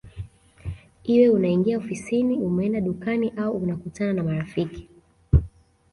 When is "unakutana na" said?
3.57-4.23